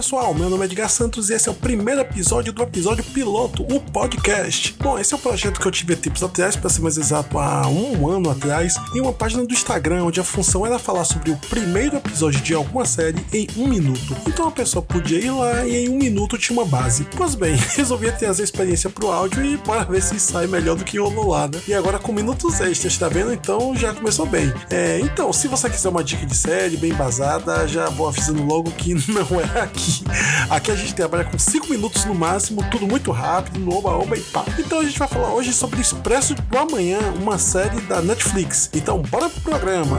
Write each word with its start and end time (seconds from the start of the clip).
Pessoal, 0.00 0.32
meu 0.32 0.48
nome 0.48 0.62
é 0.62 0.64
Edgar 0.64 0.88
Santos 0.88 1.28
e 1.28 1.34
esse 1.34 1.46
é 1.46 1.52
o 1.52 1.54
primeiro 1.54 2.00
episódio 2.00 2.54
do 2.54 2.62
episódio 2.62 3.04
piloto, 3.04 3.62
o 3.64 3.78
podcast. 3.78 4.74
Bom, 4.78 4.98
esse 4.98 5.12
é 5.12 5.16
um 5.18 5.20
projeto 5.20 5.60
que 5.60 5.66
eu 5.66 5.70
tive 5.70 5.94
tempos 5.94 6.22
atrás, 6.22 6.56
para 6.56 6.70
ser 6.70 6.80
mais 6.80 6.96
exato, 6.96 7.38
há 7.38 7.68
um 7.68 8.08
ano 8.08 8.30
atrás, 8.30 8.76
em 8.94 9.00
uma 9.02 9.12
página 9.12 9.44
do 9.44 9.52
Instagram, 9.52 10.04
onde 10.04 10.18
a 10.18 10.24
função 10.24 10.64
era 10.64 10.78
falar 10.78 11.04
sobre 11.04 11.32
o 11.32 11.36
primeiro 11.36 11.98
episódio 11.98 12.40
de 12.40 12.54
alguma 12.54 12.86
série 12.86 13.22
em 13.30 13.46
um 13.58 13.68
minuto. 13.68 14.16
Então 14.26 14.48
a 14.48 14.50
pessoa 14.50 14.82
podia 14.82 15.18
ir 15.18 15.30
lá 15.32 15.66
e 15.66 15.84
em 15.84 15.90
um 15.90 15.98
minuto 15.98 16.38
tinha 16.38 16.58
uma 16.58 16.64
base. 16.64 17.06
Pois 17.14 17.34
bem, 17.34 17.54
resolvi 17.76 18.10
trazer 18.10 18.40
a 18.40 18.44
experiência 18.44 18.88
pro 18.88 19.12
áudio 19.12 19.44
e 19.44 19.58
bora 19.58 19.84
ver 19.84 20.00
se 20.00 20.18
sai 20.18 20.46
melhor 20.46 20.76
do 20.76 20.84
que 20.84 20.98
rolou 20.98 21.28
lá, 21.28 21.46
né? 21.46 21.60
E 21.68 21.74
agora 21.74 21.98
com 21.98 22.10
minutos 22.10 22.58
extras, 22.62 22.96
tá 22.96 23.10
vendo? 23.10 23.34
Então 23.34 23.76
já 23.76 23.92
começou 23.92 24.24
bem. 24.24 24.50
É, 24.70 24.98
então, 25.00 25.30
se 25.30 25.46
você 25.46 25.68
quiser 25.68 25.90
uma 25.90 26.02
dica 26.02 26.24
de 26.24 26.34
série 26.34 26.78
bem 26.78 26.90
embasada, 26.90 27.68
já 27.68 27.90
vou 27.90 28.08
avisando 28.08 28.42
logo 28.42 28.70
que 28.70 28.94
não 29.12 29.38
é 29.38 29.60
aqui. 29.60 29.89
Aqui 30.48 30.70
a 30.70 30.76
gente 30.76 30.94
trabalha 30.94 31.24
com 31.24 31.38
5 31.38 31.68
minutos 31.68 32.04
no 32.04 32.14
máximo, 32.14 32.62
tudo 32.70 32.86
muito 32.86 33.10
rápido, 33.10 33.58
no 33.60 33.74
oba-oba 33.74 34.16
e 34.16 34.20
pá. 34.20 34.44
Então 34.58 34.80
a 34.80 34.84
gente 34.84 34.98
vai 34.98 35.08
falar 35.08 35.34
hoje 35.34 35.52
sobre 35.52 35.80
Expresso 35.80 36.34
do 36.34 36.58
Amanhã, 36.58 37.00
uma 37.20 37.38
série 37.38 37.80
da 37.82 38.00
Netflix. 38.00 38.70
Então 38.74 39.02
bora 39.02 39.28
pro 39.28 39.40
programa. 39.40 39.98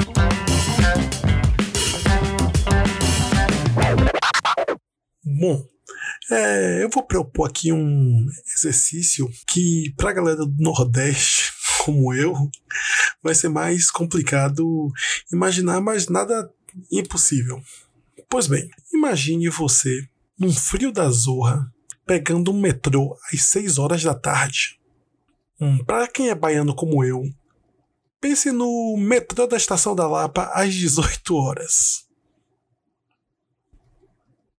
Bom, 5.24 5.64
é, 6.30 6.84
eu 6.84 6.90
vou 6.90 7.04
propor 7.04 7.50
aqui 7.50 7.72
um 7.72 8.26
exercício 8.56 9.30
que 9.48 9.94
pra 9.98 10.14
galera 10.14 10.46
do 10.46 10.56
Nordeste, 10.60 11.52
como 11.84 12.14
eu, 12.14 12.34
vai 13.24 13.34
ser 13.34 13.50
mais 13.50 13.90
complicado 13.90 14.92
imaginar, 15.32 15.82
mas 15.82 16.08
nada 16.08 16.50
impossível. 16.92 17.62
Pois 18.32 18.48
bem, 18.48 18.70
imagine 18.94 19.50
você 19.50 20.08
num 20.40 20.54
frio 20.54 20.90
da 20.90 21.10
zorra 21.10 21.70
pegando 22.06 22.50
um 22.50 22.58
metrô 22.58 23.14
às 23.30 23.42
6 23.42 23.78
horas 23.78 24.02
da 24.04 24.16
tarde. 24.16 24.80
Hum, 25.60 25.84
Para 25.84 26.08
quem 26.08 26.30
é 26.30 26.34
baiano 26.34 26.74
como 26.74 27.04
eu, 27.04 27.24
pense 28.22 28.50
no 28.54 28.96
metrô 28.98 29.46
da 29.46 29.58
Estação 29.58 29.94
da 29.94 30.08
Lapa 30.08 30.50
às 30.54 30.74
18 30.74 31.36
horas. 31.36 32.08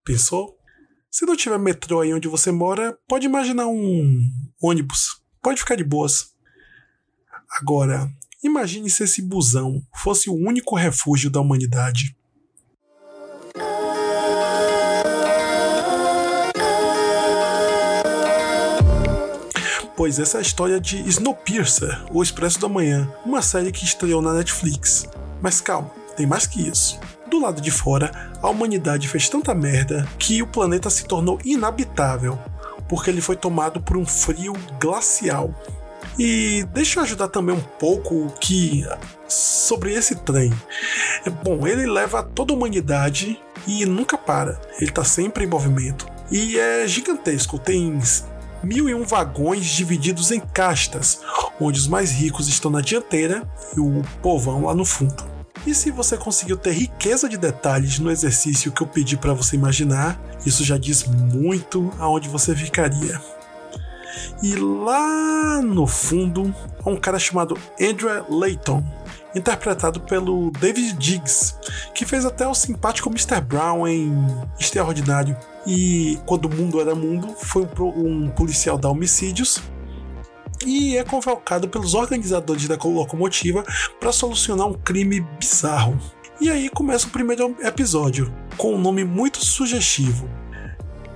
Pensou? 0.05 0.55
Se 1.11 1.25
não 1.25 1.35
tiver 1.35 1.59
metrô 1.59 2.03
aí 2.03 2.13
onde 2.13 2.29
você 2.29 2.53
mora, 2.53 2.99
pode 3.09 3.25
imaginar 3.25 3.69
um 3.69 4.21
ônibus. 4.63 5.23
Pode 5.41 5.61
ficar 5.61 5.77
de 5.77 5.85
boas. 5.85 6.35
Agora, 7.59 8.07
imagine 8.45 8.91
se 8.91 9.05
esse 9.05 9.23
busão 9.23 9.83
fosse 9.97 10.29
o 10.29 10.35
único 10.35 10.77
refúgio 10.77 11.31
da 11.31 11.41
humanidade. 11.41 12.15
Pois 20.03 20.19
essa 20.19 20.39
é 20.39 20.41
a 20.41 20.43
história 20.43 20.81
de 20.81 20.99
Snowpiercer, 21.09 22.03
O 22.13 22.25
Expresso 22.25 22.59
da 22.59 22.69
Manhã, 22.69 23.09
uma 23.25 23.41
série 23.41 23.71
que 23.71 23.85
estreou 23.85 24.21
na 24.21 24.33
Netflix. 24.33 25.07
Mas 25.41 25.61
calma, 25.61 25.93
tem 26.17 26.27
mais 26.27 26.45
que 26.45 26.61
isso. 26.61 26.99
Do 27.31 27.41
lado 27.41 27.61
de 27.61 27.71
fora, 27.71 28.11
a 28.43 28.51
humanidade 28.51 29.07
fez 29.07 29.29
tanta 29.29 29.55
merda 29.55 30.05
que 30.19 30.43
o 30.43 30.47
planeta 30.49 30.91
se 30.91 31.05
tornou 31.05 31.39
inabitável, 31.45 32.37
porque 32.89 33.11
ele 33.11 33.21
foi 33.21 33.37
tomado 33.37 33.81
por 33.81 33.97
um 33.97 34.05
frio 34.05 34.55
glacial. 34.81 35.55
E 36.19 36.67
deixa 36.75 36.99
eu 36.99 37.05
ajudar 37.05 37.29
também 37.29 37.55
um 37.55 37.63
pouco 37.63 38.27
que 38.41 38.85
sobre 39.29 39.95
esse 39.95 40.17
trem. 40.17 40.53
É 41.25 41.31
bom, 41.31 41.65
ele 41.65 41.87
leva 41.87 42.25
toda 42.25 42.53
a 42.53 42.57
humanidade 42.57 43.41
e 43.69 43.87
nunca 43.87 44.19
para. 44.19 44.61
Ele 44.81 44.91
está 44.91 45.05
sempre 45.05 45.45
em 45.45 45.49
movimento. 45.49 46.09
E 46.29 46.59
é 46.59 46.89
gigantesco, 46.89 47.57
tem 47.57 48.01
mil 48.63 48.89
e 48.89 48.95
um 48.95 49.05
vagões 49.05 49.67
divididos 49.67 50.31
em 50.31 50.41
castas, 50.41 51.21
onde 51.61 51.79
os 51.79 51.87
mais 51.87 52.11
ricos 52.11 52.49
estão 52.49 52.71
na 52.71 52.81
dianteira 52.81 53.49
e 53.77 53.81
o 53.81 54.03
povão 54.23 54.65
lá 54.65 54.75
no 54.75 54.85
fundo. 54.85 55.33
E 55.67 55.75
se 55.75 55.91
você 55.91 56.17
conseguiu 56.17 56.57
ter 56.57 56.73
riqueza 56.73 57.29
de 57.29 57.37
detalhes 57.37 57.99
no 57.99 58.11
exercício 58.11 58.73
que 58.73 58.83
eu 58.83 58.87
pedi 58.87 59.17
para 59.17 59.33
você 59.33 59.55
imaginar, 59.55 60.21
isso 60.45 60.65
já 60.65 60.77
diz 60.77 61.05
muito 61.05 61.93
aonde 61.99 62.29
você 62.29 62.55
ficaria. 62.55 63.21
E 64.43 64.57
lá 64.57 65.63
no 65.63 65.87
fundo, 65.87 66.53
há 66.85 66.91
um 66.91 66.97
cara 66.97 67.19
chamado 67.19 67.57
Andrew 67.81 68.27
Layton, 68.29 68.85
interpretado 69.35 70.01
pelo 70.01 70.51
David 70.51 70.95
Diggs, 70.95 71.55
que 71.95 72.05
fez 72.05 72.25
até 72.25 72.47
o 72.47 72.55
simpático 72.55 73.09
Mr. 73.09 73.41
Brown 73.41 73.87
em 73.87 74.13
Extraordinário. 74.59 75.37
E 75.67 76.19
quando 76.27 76.47
o 76.47 76.55
mundo 76.55 76.81
era 76.81 76.95
mundo, 76.95 77.35
foi 77.39 77.69
um 77.81 78.29
policial 78.31 78.77
da 78.77 78.89
homicídios 78.89 79.61
e 80.67 80.97
é 80.97 81.05
convocado 81.05 81.69
pelos 81.69 81.95
organizadores 81.95 82.69
da 82.69 82.77
locomotiva 82.77 83.65
para 83.99 84.13
solucionar 84.13 84.67
um 84.67 84.75
crime 84.75 85.21
bizarro. 85.39 85.99
E 86.41 86.51
aí 86.51 86.69
começa 86.69 87.07
o 87.07 87.11
primeiro 87.11 87.57
episódio, 87.63 88.33
com 88.57 88.75
um 88.75 88.79
nome 88.79 89.05
muito 89.05 89.45
sugestivo. 89.45 90.29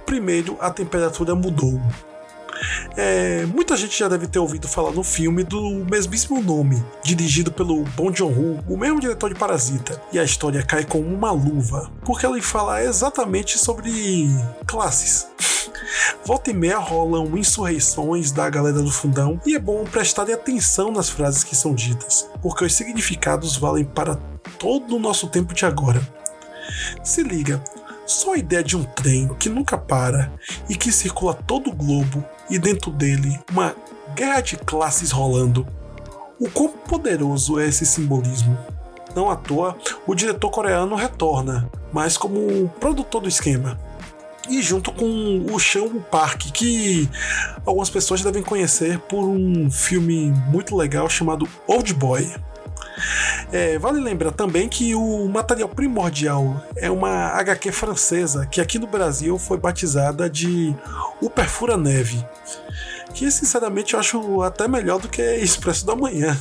Primeiro, 0.05 0.57
a 0.61 0.71
temperatura 0.71 1.35
mudou. 1.35 1.81
É, 2.97 3.45
muita 3.47 3.77
gente 3.77 3.99
já 3.99 4.09
deve 4.09 4.27
ter 4.27 4.39
ouvido 4.39 4.67
falar 4.67 4.91
no 4.91 5.03
filme 5.03 5.45
do 5.45 5.85
mesmíssimo 5.91 6.41
nome, 6.43 6.83
dirigido 7.03 7.53
pelo 7.53 7.85
Bong 7.97 8.17
Joon-ho, 8.17 8.65
o 8.69 8.77
mesmo 8.77 9.01
diretor 9.01 9.33
de 9.33 9.39
Parasita. 9.39 10.01
E 10.13 10.19
a 10.19 10.25
história 10.25 10.63
cai 10.63 10.85
como 10.85 11.07
uma 11.07 11.31
luva, 11.31 11.91
porque 12.05 12.27
ele 12.27 12.41
fala 12.41 12.83
exatamente 12.83 13.59
sobre 13.59 13.91
classes. 14.67 15.29
Volta 16.25 16.51
e 16.51 16.55
meia 16.55 16.79
rolam 16.79 17.37
insurreições 17.37 18.33
da 18.33 18.49
galera 18.49 18.83
do 18.83 18.91
fundão 18.91 19.41
e 19.47 19.55
é 19.55 19.59
bom 19.59 19.85
prestarem 19.85 20.35
atenção 20.35 20.91
nas 20.91 21.09
frases 21.09 21.45
que 21.45 21.55
são 21.55 21.75
ditas, 21.75 22.29
porque 22.43 22.65
os 22.65 22.75
significados 22.75 23.57
valem 23.57 23.85
para 23.85 24.17
todo 24.59 24.97
o 24.97 24.99
nosso 24.99 25.29
tempo 25.29 25.55
de 25.55 25.65
agora. 25.65 26.01
Se 27.05 27.23
liga, 27.23 27.63
só 28.07 28.35
a 28.35 28.39
ideia 28.39 28.63
de 28.63 28.77
um 28.77 28.85
trem 28.85 29.29
que 29.35 29.49
nunca 29.49 29.77
para 29.77 30.33
e 30.69 30.77
que 30.77 30.93
circula 30.93 31.35
todo 31.35 31.71
o 31.71 31.75
globo 31.75 32.25
e 32.51 32.59
dentro 32.59 32.91
dele 32.91 33.39
uma 33.51 33.75
guerra 34.15 34.41
de 34.41 34.57
classes 34.57 35.11
rolando. 35.11 35.67
O 36.39 36.51
quão 36.51 36.69
poderoso 36.69 37.59
é 37.59 37.67
esse 37.67 37.87
simbolismo? 37.87 38.57
Não 39.15 39.31
à 39.31 39.37
toa, 39.37 39.77
o 40.07 40.15
diretor 40.15 40.51
coreano 40.51 40.95
retorna, 40.95 41.71
mas 41.93 42.19
como 42.19 42.69
produtor 42.81 43.23
do 43.23 43.29
esquema. 43.29 43.79
E 44.49 44.63
junto 44.63 44.93
com 44.93 45.47
o 45.51 45.59
Sean 45.59 45.99
Park, 46.11 46.53
que 46.53 47.09
algumas 47.65 47.91
pessoas 47.91 48.23
devem 48.23 48.43
conhecer 48.43 48.99
por 49.01 49.25
um 49.25 49.71
filme 49.71 50.31
muito 50.49 50.77
legal 50.77 51.09
chamado 51.09 51.49
Old 51.67 51.93
Boy. 51.95 52.33
É, 53.53 53.79
vale 53.79 54.01
lembrar 54.01 54.33
também 54.33 54.69
que 54.69 54.95
o 54.95 55.29
material 55.29 55.69
primordial 55.69 56.63
é 56.77 56.91
uma 56.91 57.29
HQ 57.29 57.73
francesa 57.73 58.47
que 58.47 58.61
aqui 58.61 58.79
no 58.79 58.87
Brasil 58.87 59.39
foi 59.39 59.59
batizada 59.59 60.29
de 60.29 60.75
O 61.21 61.29
Perfura 61.29 61.77
Neve, 61.77 62.25
que 63.15 63.31
sinceramente 63.31 63.95
eu 63.95 64.01
acho 64.01 64.43
até 64.43 64.67
melhor 64.67 64.99
do 64.99 65.09
que 65.09 65.23
Expresso 65.23 65.87
da 65.87 65.95
Manhã. 65.95 66.37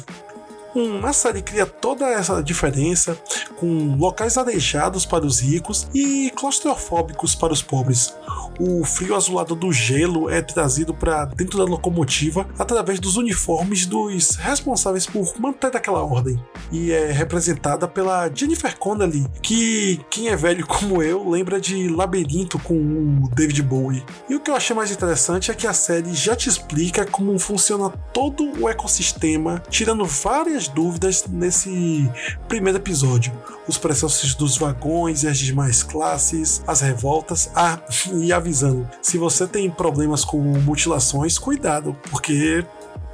Uma 0.75 1.13
série 1.13 1.41
cria 1.41 1.65
toda 1.65 2.05
essa 2.05 2.43
diferença, 2.43 3.17
com 3.55 3.95
locais 3.95 4.37
arejados 4.37 5.05
para 5.05 5.25
os 5.25 5.39
ricos 5.39 5.87
e 5.93 6.29
claustrofóbicos 6.35 7.33
para 7.33 7.53
os 7.53 7.61
pobres. 7.61 8.13
O 8.59 8.83
frio 8.83 9.15
azulado 9.15 9.55
do 9.55 9.71
gelo 9.71 10.29
é 10.29 10.41
trazido 10.41 10.93
para 10.93 11.25
dentro 11.25 11.57
da 11.57 11.63
locomotiva 11.63 12.45
através 12.59 12.99
dos 12.99 13.15
uniformes 13.15 13.85
dos 13.85 14.35
responsáveis 14.35 15.05
por 15.05 15.39
manter 15.39 15.75
aquela 15.75 16.03
ordem. 16.03 16.37
E 16.71 16.91
é 16.91 17.09
representada 17.11 17.87
pela 17.87 18.29
Jennifer 18.33 18.77
Connelly, 18.77 19.27
que 19.41 20.01
quem 20.09 20.27
é 20.27 20.35
velho 20.35 20.67
como 20.67 21.01
eu 21.01 21.29
lembra 21.29 21.59
de 21.59 21.87
Labirinto 21.87 22.59
com 22.59 22.75
o 23.23 23.29
David 23.33 23.61
Bowie. 23.63 24.03
E 24.29 24.35
o 24.35 24.41
que 24.41 24.51
eu 24.51 24.55
achei 24.55 24.75
mais 24.75 24.91
interessante 24.91 25.51
é 25.51 25.53
que 25.53 25.67
a 25.67 25.73
série 25.73 26.13
já 26.13 26.35
te 26.35 26.49
explica 26.49 27.05
como 27.05 27.37
funciona 27.39 27.89
todo 28.11 28.61
o 28.61 28.67
ecossistema, 28.67 29.63
tirando 29.69 30.05
várias 30.05 30.64
dúvidas 30.67 31.25
nesse 31.27 32.09
primeiro 32.47 32.77
episódio. 32.77 33.33
Os 33.67 33.77
processos 33.77 34.35
dos 34.35 34.57
vagões 34.57 35.23
e 35.23 35.27
as 35.27 35.37
demais 35.37 35.83
classes, 35.83 36.61
as 36.67 36.81
revoltas. 36.81 37.49
Ah, 37.55 37.79
e 38.13 38.31
avisando: 38.31 38.89
se 39.01 39.17
você 39.17 39.47
tem 39.47 39.69
problemas 39.69 40.23
com 40.23 40.37
mutilações, 40.37 41.37
cuidado, 41.37 41.97
porque 42.09 42.65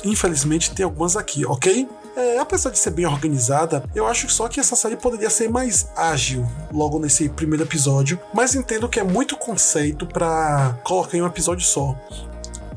infelizmente 0.03 0.71
tem 0.71 0.83
algumas 0.83 1.15
aqui, 1.15 1.45
ok? 1.45 1.88
É, 2.15 2.39
apesar 2.39 2.71
de 2.71 2.77
ser 2.77 2.92
bem 2.92 3.06
organizada, 3.06 3.83
eu 3.95 4.06
acho 4.06 4.30
só 4.30 4.48
que 4.50 4.59
essa 4.59 4.75
série 4.75 4.98
poderia 4.98 5.30
ser 5.30 5.50
mais 5.50 5.89
ágil 5.95 6.45
logo 6.71 7.00
nesse 7.00 7.30
primeiro 7.30 7.63
episódio, 7.63 8.19
mas 8.33 8.53
entendo 8.53 8.89
que 8.89 9.00
é 9.00 9.03
muito 9.03 9.38
conceito 9.38 10.06
para 10.06 10.77
colocar 10.83 11.18
em 11.18 11.21
um 11.21 11.25
episódio 11.27 11.65
só. 11.65 11.95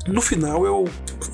No 0.07 0.21
final 0.21 0.65
eu 0.65 0.85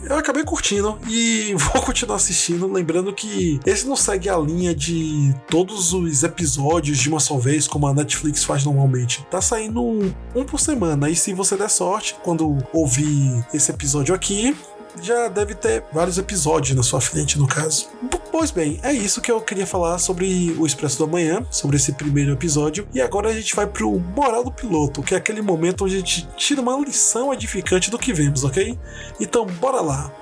eu 0.03 0.17
acabei 0.17 0.43
curtindo 0.43 0.97
e 1.07 1.53
vou 1.57 1.81
continuar 1.81 2.15
assistindo, 2.15 2.71
lembrando 2.71 3.13
que 3.13 3.59
esse 3.65 3.87
não 3.87 3.95
segue 3.95 4.29
a 4.29 4.37
linha 4.37 4.73
de 4.73 5.33
todos 5.49 5.93
os 5.93 6.23
episódios 6.23 6.97
de 6.97 7.09
uma 7.09 7.19
só 7.19 7.37
vez, 7.37 7.67
como 7.67 7.87
a 7.87 7.93
Netflix 7.93 8.43
faz 8.43 8.65
normalmente. 8.65 9.25
Tá 9.29 9.41
saindo 9.41 9.83
um, 9.83 10.13
um 10.35 10.43
por 10.43 10.59
semana, 10.59 11.09
e 11.09 11.15
se 11.15 11.33
você 11.33 11.55
der 11.55 11.69
sorte, 11.69 12.15
quando 12.23 12.57
ouvir 12.73 13.45
esse 13.53 13.71
episódio 13.71 14.13
aqui, 14.13 14.55
já 15.01 15.27
deve 15.27 15.55
ter 15.55 15.83
vários 15.93 16.17
episódios 16.17 16.75
na 16.75 16.83
sua 16.83 16.99
frente, 16.99 17.37
no 17.37 17.47
caso. 17.47 17.87
Pois 18.31 18.49
bem, 18.49 18.79
é 18.81 18.93
isso 18.93 19.19
que 19.19 19.29
eu 19.29 19.41
queria 19.41 19.67
falar 19.67 19.99
sobre 19.99 20.55
o 20.57 20.65
Expresso 20.65 20.97
do 20.99 21.03
Amanhã, 21.03 21.45
sobre 21.51 21.75
esse 21.75 21.91
primeiro 21.91 22.31
episódio. 22.31 22.87
E 22.93 23.01
agora 23.01 23.27
a 23.27 23.33
gente 23.33 23.53
vai 23.53 23.67
pro 23.67 23.99
moral 23.99 24.45
do 24.45 24.51
piloto, 24.51 25.03
que 25.03 25.13
é 25.13 25.17
aquele 25.17 25.41
momento 25.41 25.83
onde 25.83 25.95
a 25.95 25.99
gente 25.99 26.25
tira 26.37 26.61
uma 26.61 26.79
lição 26.79 27.33
edificante 27.33 27.91
do 27.91 27.99
que 27.99 28.13
vemos, 28.13 28.45
ok? 28.45 28.79
Então, 29.19 29.45
bora 29.45 29.81
lá! 29.81 30.13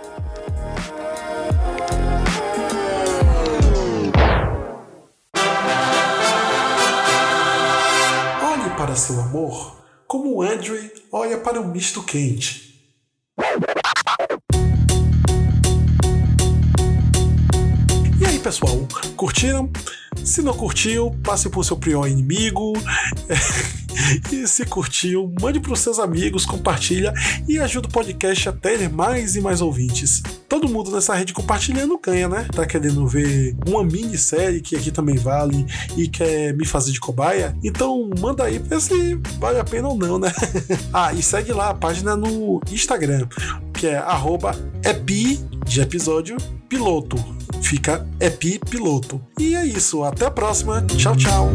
Olhe 8.41 8.69
para 8.75 8.95
seu 8.95 9.21
amor 9.21 9.77
como 10.07 10.37
o 10.37 10.41
Andrew 10.41 10.75
olha 11.11 11.37
para 11.37 11.61
o 11.61 11.67
misto 11.67 12.01
quente. 12.01 12.69
Pessoal, 18.49 18.79
curtiram? 19.15 19.69
Se 20.23 20.41
não 20.41 20.55
curtiu, 20.55 21.11
passe 21.23 21.47
por 21.49 21.63
seu 21.63 21.77
pior 21.77 22.07
inimigo. 22.07 22.73
e 24.33 24.47
se 24.47 24.65
curtiu, 24.65 25.31
mande 25.39 25.59
para 25.59 25.71
os 25.71 25.79
seus 25.79 25.99
amigos, 25.99 26.47
compartilha 26.47 27.13
e 27.47 27.59
ajuda 27.59 27.87
o 27.87 27.91
podcast 27.91 28.49
a 28.49 28.51
ter 28.51 28.89
mais 28.89 29.35
e 29.35 29.41
mais 29.41 29.61
ouvintes. 29.61 30.23
Todo 30.47 30.67
mundo 30.67 30.89
nessa 30.89 31.13
rede 31.13 31.31
compartilhando 31.31 31.99
ganha, 32.03 32.27
né? 32.27 32.47
Tá 32.51 32.65
querendo 32.65 33.05
ver 33.07 33.55
uma 33.67 33.83
minissérie 33.83 34.61
que 34.61 34.75
aqui 34.75 34.89
também 34.89 35.15
vale 35.15 35.63
e 35.95 36.07
quer 36.07 36.51
me 36.55 36.65
fazer 36.65 36.91
de 36.91 36.99
cobaia? 36.99 37.55
Então 37.63 38.09
manda 38.19 38.45
aí 38.45 38.57
pra 38.57 38.77
ver 38.77 38.81
se 38.81 39.13
vale 39.37 39.59
a 39.59 39.63
pena 39.63 39.89
ou 39.89 39.95
não, 39.95 40.17
né? 40.17 40.33
ah, 40.91 41.13
e 41.13 41.21
segue 41.21 41.53
lá 41.53 41.69
a 41.69 41.75
página 41.75 42.15
no 42.15 42.59
Instagram, 42.71 43.27
que 43.75 43.85
é 43.85 44.03
epi 44.83 45.39
de 45.67 45.81
episódio 45.81 46.35
piloto 46.67 47.37
fica 47.69 48.03
Epi 48.19 48.57
Piloto. 48.57 49.21
E 49.39 49.55
é 49.55 49.63
isso, 49.63 50.03
até 50.03 50.25
a 50.25 50.31
próxima. 50.31 50.81
Tchau, 50.97 51.15
tchau. 51.15 51.49